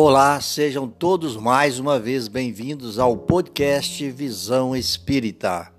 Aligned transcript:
Olá, 0.00 0.40
sejam 0.40 0.86
todos 0.86 1.36
mais 1.36 1.80
uma 1.80 1.98
vez 1.98 2.28
bem-vindos 2.28 3.00
ao 3.00 3.16
podcast 3.16 4.08
Visão 4.12 4.76
Espírita, 4.76 5.72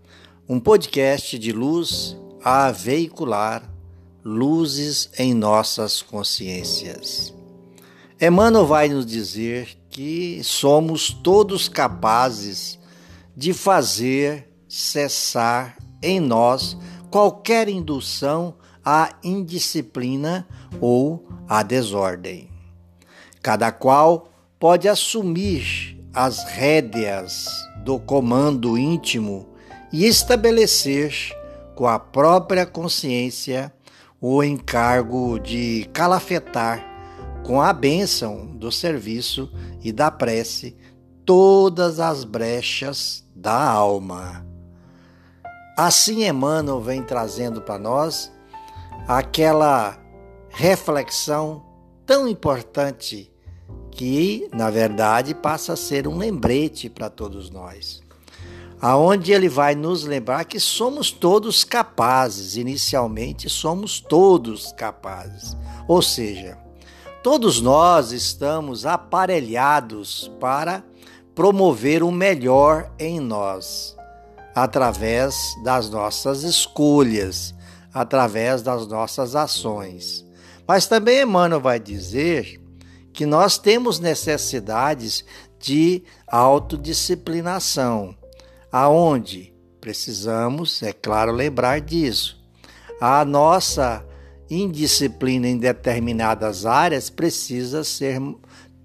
um 0.45 0.59
podcast 0.59 1.39
de 1.39 1.53
luz 1.53 2.17
a 2.43 2.69
veicular 2.69 3.63
luzes 4.21 5.09
em 5.17 5.33
nossas 5.33 6.01
consciências. 6.01 7.33
Emmanuel 8.19 8.65
vai 8.67 8.89
nos 8.89 9.05
dizer 9.05 9.77
que 9.89 10.43
somos 10.43 11.13
todos 11.13 11.69
capazes 11.69 12.77
de 13.33 13.53
fazer 13.53 14.49
cessar 14.67 15.77
em 16.03 16.19
nós 16.19 16.77
qualquer 17.09 17.69
indução 17.69 18.53
à 18.83 19.15
indisciplina 19.23 20.45
ou 20.81 21.25
à 21.47 21.63
desordem. 21.63 22.58
Cada 23.41 23.71
qual 23.71 24.29
pode 24.59 24.87
assumir 24.87 25.97
as 26.13 26.43
rédeas 26.43 27.47
do 27.83 27.99
comando 27.99 28.77
íntimo 28.77 29.47
e 29.91 30.05
estabelecer 30.05 31.13
com 31.75 31.87
a 31.87 31.97
própria 31.97 32.65
consciência 32.65 33.73
o 34.19 34.43
encargo 34.43 35.39
de 35.39 35.89
calafetar 35.93 36.85
com 37.45 37.61
a 37.61 37.71
bênção 37.71 38.45
do 38.45 38.71
serviço 38.71 39.49
e 39.81 39.91
da 39.91 40.11
prece 40.11 40.75
todas 41.25 41.99
as 41.99 42.25
brechas 42.25 43.23
da 43.33 43.63
alma. 43.63 44.45
Assim, 45.77 46.27
Emmanuel 46.27 46.81
vem 46.81 47.01
trazendo 47.01 47.61
para 47.61 47.79
nós 47.79 48.29
aquela 49.07 49.97
reflexão 50.49 51.63
tão 52.05 52.27
importante 52.27 53.31
que, 53.99 54.47
na 54.53 54.69
verdade, 54.69 55.35
passa 55.35 55.73
a 55.73 55.75
ser 55.75 56.07
um 56.07 56.17
lembrete 56.17 56.89
para 56.89 57.09
todos 57.09 57.49
nós. 57.49 58.01
Aonde 58.79 59.33
ele 59.33 59.49
vai 59.49 59.75
nos 59.75 60.05
lembrar 60.05 60.45
que 60.45 60.57
somos 60.57 61.11
todos 61.11 61.65
capazes, 61.65 62.55
inicialmente 62.55 63.49
somos 63.49 63.99
todos 63.99 64.71
capazes. 64.71 65.57
Ou 65.85 66.01
seja, 66.01 66.57
todos 67.21 67.59
nós 67.59 68.13
estamos 68.13 68.85
aparelhados 68.85 70.31
para 70.39 70.81
promover 71.35 72.01
o 72.01 72.09
melhor 72.09 72.89
em 72.97 73.19
nós, 73.19 73.97
através 74.55 75.35
das 75.61 75.89
nossas 75.89 76.43
escolhas, 76.43 77.53
através 77.93 78.61
das 78.61 78.87
nossas 78.87 79.35
ações. 79.35 80.25
Mas 80.65 80.87
também 80.87 81.23
Emmanuel 81.23 81.59
vai 81.59 81.81
dizer 81.81 82.58
que 83.19 83.25
nós 83.25 83.57
temos 83.57 83.99
necessidades 83.99 85.25
de 85.59 86.05
autodisciplinação, 86.25 88.15
aonde 88.71 89.53
precisamos, 89.81 90.81
é 90.81 90.93
claro, 90.93 91.33
lembrar 91.33 91.81
disso. 91.81 92.41
A 93.01 93.25
nossa 93.25 94.05
indisciplina 94.49 95.49
em 95.49 95.57
determinadas 95.57 96.65
áreas 96.65 97.09
precisa 97.09 97.83
ser 97.83 98.21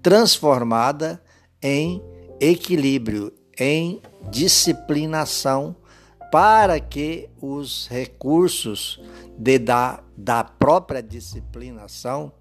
transformada 0.01 1.23
em 1.61 2.03
equilíbrio, 2.37 3.31
em 3.57 4.01
disciplinação 4.29 5.77
para 6.31 6.79
que 6.79 7.29
os 7.41 7.87
recursos 7.89 8.99
de, 9.37 9.59
da, 9.59 10.01
da 10.17 10.43
própria 10.43 11.01
disciplinação 11.01 12.31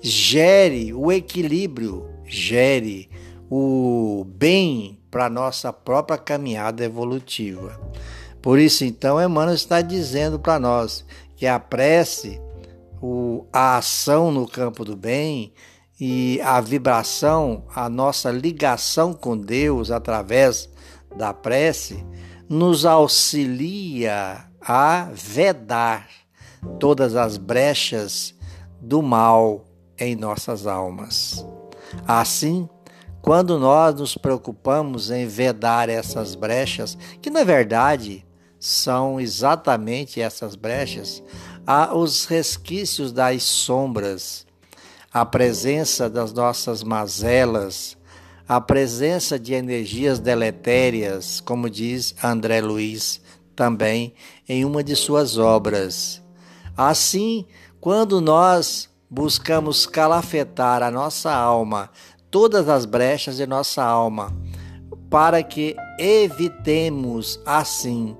gere 0.00 0.92
o 0.92 1.10
equilíbrio, 1.10 2.08
gere 2.24 3.08
o 3.50 4.24
bem 4.26 4.98
para 5.10 5.30
nossa 5.30 5.72
própria 5.72 6.18
caminhada 6.18 6.84
evolutiva. 6.84 7.80
Por 8.42 8.58
isso, 8.58 8.84
então, 8.84 9.22
Emmanuel 9.22 9.54
está 9.54 9.80
dizendo 9.80 10.38
para 10.38 10.58
nós 10.58 11.04
que 11.36 11.46
a 11.46 11.58
prece, 11.58 12.40
o, 13.00 13.46
a 13.52 13.78
ação 13.78 14.30
no 14.30 14.46
campo 14.46 14.84
do 14.84 14.96
bem 14.96 15.52
e 15.98 16.40
a 16.42 16.60
vibração, 16.60 17.64
a 17.74 17.88
nossa 17.88 18.30
ligação 18.30 19.14
com 19.14 19.36
Deus 19.36 19.90
através 19.90 20.68
da 21.16 21.32
prece, 21.32 22.04
nos 22.48 22.84
auxilia 22.84 24.44
a 24.60 25.08
vedar 25.12 26.08
todas 26.78 27.14
as 27.16 27.36
brechas 27.36 28.34
do 28.80 29.02
mal 29.02 29.64
em 29.98 30.14
nossas 30.14 30.66
almas. 30.66 31.44
Assim, 32.06 32.68
quando 33.22 33.58
nós 33.58 33.94
nos 33.94 34.16
preocupamos 34.16 35.10
em 35.10 35.26
vedar 35.26 35.88
essas 35.88 36.34
brechas, 36.34 36.96
que 37.22 37.30
na 37.30 37.44
verdade 37.44 38.24
são 38.58 39.20
exatamente 39.20 40.20
essas 40.20 40.56
brechas, 40.56 41.22
há 41.66 41.94
os 41.94 42.26
resquícios 42.26 43.12
das 43.12 43.42
sombras, 43.42 44.46
a 45.12 45.24
presença 45.24 46.08
das 46.10 46.32
nossas 46.32 46.82
mazelas, 46.82 47.96
a 48.48 48.60
presença 48.60 49.38
de 49.38 49.54
energias 49.54 50.18
deletérias, 50.18 51.40
como 51.40 51.70
diz 51.70 52.14
André 52.22 52.60
Luiz 52.60 53.20
também 53.56 54.14
em 54.48 54.64
uma 54.64 54.84
de 54.84 54.94
suas 54.94 55.38
obras. 55.38 56.22
Assim, 56.76 57.46
quando 57.80 58.20
nós 58.20 58.88
buscamos 59.08 59.86
calafetar 59.86 60.82
a 60.82 60.90
nossa 60.90 61.32
alma, 61.32 61.90
todas 62.30 62.68
as 62.68 62.84
brechas 62.84 63.36
de 63.36 63.46
nossa 63.46 63.82
alma, 63.82 64.32
para 65.08 65.42
que 65.42 65.76
evitemos 65.98 67.40
assim 67.46 68.16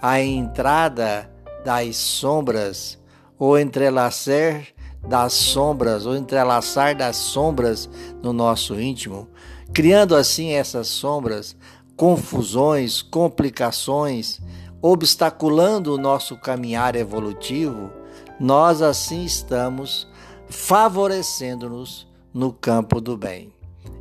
a 0.00 0.20
entrada 0.20 1.28
das 1.64 1.96
sombras, 1.96 2.98
ou 3.38 3.58
entrelaçar 3.58 4.68
das 5.06 5.32
sombras, 5.32 6.06
ou 6.06 6.16
entrelaçar 6.16 6.96
das 6.96 7.16
sombras 7.16 7.88
no 8.22 8.32
nosso 8.32 8.80
íntimo, 8.80 9.28
criando 9.72 10.14
assim 10.14 10.52
essas 10.52 10.88
sombras, 10.88 11.56
confusões, 11.96 13.02
complicações, 13.02 14.40
obstaculando 14.80 15.94
o 15.94 15.98
nosso 15.98 16.36
caminhar 16.36 16.94
evolutivo, 16.94 17.90
nós 18.38 18.82
assim 18.82 19.24
estamos 19.24 20.06
favorecendo-nos 20.48 22.06
no 22.32 22.52
campo 22.52 23.00
do 23.00 23.16
bem. 23.16 23.52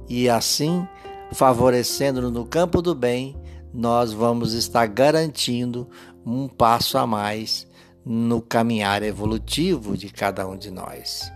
E 0.08 0.30
assim, 0.30 0.88
favorecendo-nos 1.32 2.32
no 2.32 2.46
campo 2.46 2.82
do 2.82 2.94
bem, 2.94 3.36
nós 3.74 4.14
vamos 4.14 4.54
estar 4.54 4.86
garantindo 4.88 5.88
um 6.26 6.48
passo 6.48 6.98
a 6.98 7.08
mais 7.08 7.68
no 8.06 8.42
caminhar 8.42 9.02
evolutivo 9.02 9.98
de 9.98 10.10
cada 10.10 10.48
um 10.48 10.56
de 10.56 10.70
nós. 10.70 11.32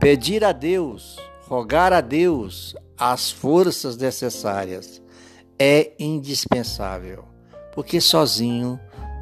Pedir 0.00 0.44
a 0.44 0.52
Deus, 0.52 1.16
rogar 1.46 1.92
a 1.92 2.00
Deus 2.00 2.74
as 2.98 3.30
forças 3.30 3.96
necessárias 3.96 5.02
é 5.58 5.92
indispensável, 5.98 7.24
porque 7.74 8.00
sozinho 8.00 8.78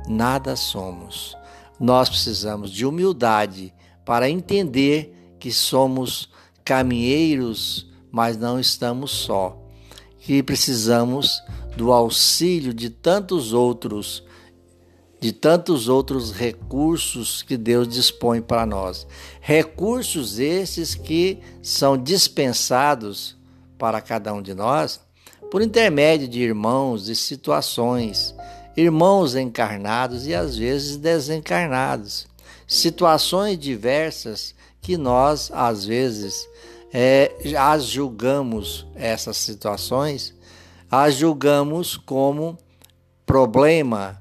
nada 0.09 0.57
somos. 0.57 1.37
Nós 1.79 2.09
precisamos 2.09 2.71
de 2.71 2.85
humildade 2.85 3.73
para 4.05 4.29
entender 4.29 5.35
que 5.39 5.51
somos 5.51 6.29
caminheiros, 6.65 7.91
mas 8.11 8.37
não 8.37 8.61
estamos 8.61 9.11
só. 9.11 9.59
Que 10.19 10.43
precisamos 10.43 11.43
do 11.77 11.93
auxílio 11.93 12.75
de 12.75 12.91
tantos 12.91 13.53
outros 13.53 14.23
de 15.21 15.33
tantos 15.33 15.87
outros 15.87 16.33
recursos 16.33 17.43
que 17.43 17.57
Deus 17.59 17.87
dispõe 17.87 18.41
para 18.41 18.65
nós. 18.65 19.07
Recursos 19.41 20.39
esses 20.39 20.95
que 20.95 21.39
são 21.63 21.97
dispensados 21.97 23.37
para 23.79 24.01
cada 24.01 24.33
um 24.33 24.41
de 24.41 24.55
nós 24.55 24.99
por 25.51 25.61
intermédio 25.61 26.27
de 26.27 26.41
irmãos 26.41 27.09
e 27.09 27.17
situações, 27.17 28.35
irmãos 28.77 29.35
encarnados 29.35 30.27
e 30.27 30.35
às 30.35 30.57
vezes 30.57 30.97
desencarnados, 30.97 32.27
situações 32.67 33.59
diversas 33.59 34.55
que 34.81 34.97
nós 34.97 35.51
às 35.53 35.85
vezes 35.85 36.49
é, 36.93 37.33
as 37.59 37.85
julgamos 37.85 38.87
essas 38.95 39.37
situações, 39.37 40.35
as 40.91 41.15
julgamos 41.15 41.97
como 41.97 42.57
problema, 43.27 44.19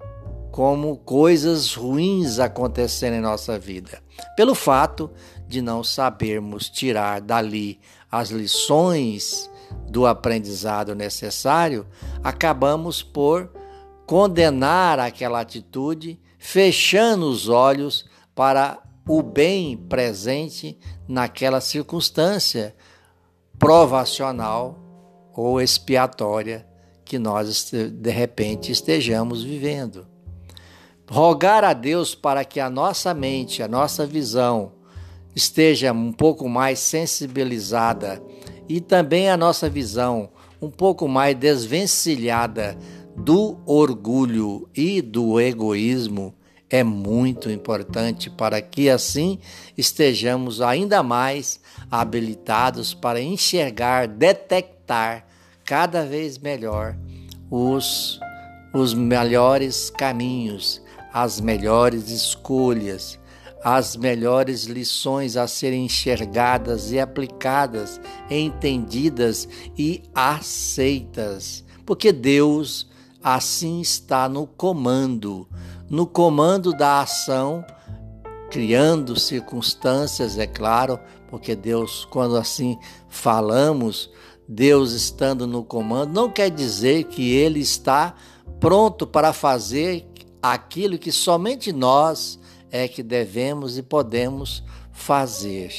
como 0.60 0.98
coisas 0.98 1.74
ruins 1.74 2.38
acontecendo 2.38 3.14
em 3.14 3.22
nossa 3.22 3.58
vida, 3.58 4.04
pelo 4.36 4.54
fato 4.54 5.10
de 5.48 5.62
não 5.62 5.86
sabermos 5.86 6.70
tirar 6.70 7.22
dali 7.22 7.80
as 8.12 8.30
lições 8.30 9.50
do 9.90 10.06
aprendizado 10.06 10.94
necessário, 10.94 11.88
acabamos 12.22 13.02
por 13.02 13.50
condenar 14.06 15.00
aquela 15.00 15.40
atitude, 15.40 16.20
fechando 16.38 17.30
os 17.30 17.48
olhos 17.48 18.06
para 18.36 18.84
o 19.08 19.24
bem 19.24 19.78
presente 19.78 20.78
naquela 21.08 21.62
circunstância, 21.62 22.76
provacional 23.58 24.78
ou 25.34 25.62
expiatória 25.62 26.68
que 27.06 27.18
nós 27.18 27.72
de 27.72 28.12
repente 28.12 28.74
estejamos 28.74 29.42
vivendo. 29.42 30.19
Rogar 31.10 31.64
a 31.64 31.74
Deus 31.74 32.14
para 32.14 32.46
que 32.46 32.60
a 32.60 32.70
nossa 32.70 33.14
mente, 33.14 33.64
a 33.64 33.68
nossa 33.68 34.06
visão 34.06 34.74
esteja 35.36 35.92
um 35.92 36.12
pouco 36.12 36.48
mais 36.48 36.80
sensibilizada 36.80 38.22
e 38.68 38.80
também 38.80 39.30
a 39.30 39.36
nossa 39.36 39.70
visão 39.70 40.30
um 40.62 40.70
pouco 40.70 41.08
mais 41.08 41.36
desvencilhada 41.36 42.78
do 43.16 43.58
orgulho 43.66 44.70
e 44.76 45.02
do 45.02 45.40
egoísmo 45.40 46.36
é 46.70 46.84
muito 46.84 47.50
importante 47.50 48.30
para 48.30 48.62
que 48.62 48.90
assim 48.90 49.40
estejamos 49.76 50.62
ainda 50.62 51.02
mais 51.02 51.60
habilitados 51.90 52.94
para 52.94 53.20
enxergar, 53.20 54.08
detectar 54.08 55.26
cada 55.66 56.06
vez 56.06 56.38
melhor 56.38 56.96
os, 57.50 58.20
os 58.74 58.94
melhores 58.94 59.90
caminhos, 59.90 60.82
as 61.14 61.40
melhores 61.40 62.10
escolhas, 62.10 63.20
as 63.64 63.96
melhores 63.96 64.66
lições 64.66 65.36
a 65.36 65.48
serem 65.48 65.86
enxergadas 65.86 66.92
e 66.92 67.00
aplicadas, 67.00 68.00
entendidas 68.30 69.48
e 69.78 70.04
aceitas, 70.16 71.64
porque 71.86 72.12
Deus 72.12 72.88
assim 73.22 73.82
está 73.82 74.30
no 74.30 74.48
comando 74.48 75.48
no 75.90 76.06
comando 76.06 76.72
da 76.72 77.02
ação, 77.02 77.66
criando 78.52 79.20
circunstâncias, 79.20 80.38
é 80.38 80.46
claro, 80.46 81.00
porque 81.28 81.56
Deus, 81.56 82.06
quando 82.06 82.38
assim 82.38 82.78
falamos, 83.08 84.10
Deus 84.48 84.92
estando 84.92 85.48
no 85.48 85.64
comando, 85.64 86.14
não 86.14 86.30
quer 86.30 86.52
dizer 86.52 87.06
que 87.06 87.34
Ele 87.34 87.60
está 87.60 88.14
pronto 88.60 89.08
para 89.08 89.34
fazer 89.34 90.08
aquilo 90.42 90.98
que 90.98 91.12
somente 91.12 91.72
nós 91.72 92.40
é 92.72 92.88
que 92.88 93.04
devemos 93.04 93.78
e 93.78 93.84
podemos 93.84 94.64
fazer. 94.92 95.72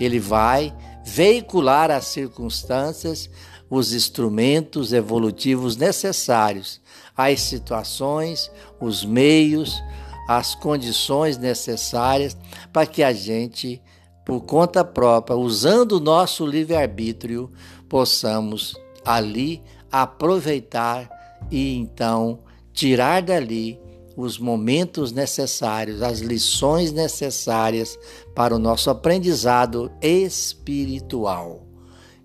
Ele 0.00 0.18
vai 0.18 0.74
veicular 1.04 1.90
as 1.90 2.06
circunstâncias, 2.06 3.28
os 3.68 3.92
instrumentos 3.92 4.92
evolutivos 4.92 5.76
necessários 5.76 6.82
as 7.16 7.40
situações, 7.42 8.50
os 8.80 9.04
meios, 9.04 9.82
as 10.28 10.54
condições 10.54 11.38
necessárias 11.38 12.36
para 12.72 12.86
que 12.86 13.02
a 13.02 13.12
gente, 13.12 13.80
por 14.24 14.40
conta 14.40 14.84
própria, 14.84 15.36
usando 15.36 15.92
o 15.92 16.00
nosso 16.00 16.46
livre-arbítrio, 16.46 17.50
possamos 17.88 18.74
ali 19.04 19.62
aproveitar 19.92 21.08
e 21.50 21.76
então 21.76 22.40
tirar 22.74 23.22
dali 23.22 23.80
os 24.16 24.38
momentos 24.38 25.12
necessários, 25.12 26.02
as 26.02 26.18
lições 26.18 26.92
necessárias 26.92 27.98
para 28.34 28.54
o 28.54 28.58
nosso 28.58 28.90
aprendizado 28.90 29.90
espiritual. 30.02 31.64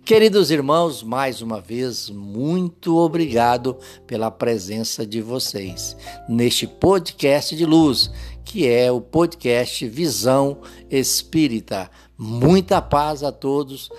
Queridos 0.04 0.50
irmãos, 0.50 1.04
mais 1.04 1.42
uma 1.42 1.62
vez, 1.62 2.10
muito 2.10 2.98
obrigado 2.98 3.78
pela 4.08 4.32
presença 4.32 5.06
de 5.06 5.22
vocês 5.22 5.96
neste 6.28 6.66
podcast 6.66 7.56
de 7.56 7.66
luz, 7.66 8.10
que 8.44 8.68
é 8.68 8.92
o 8.92 9.00
podcast 9.00 9.88
Visão 9.88 10.62
Espírita. 10.90 11.92
Muita 12.18 12.82
paz 12.82 13.24
a 13.24 13.32
todos, 13.32 13.90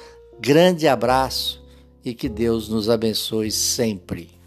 grande 0.41 0.89
abraço 0.89 1.63
e 2.05 2.13
que 2.13 2.29
Deus 2.29 2.69
nos 2.69 2.91
abençoe 2.91 3.53
sempre. 3.53 4.40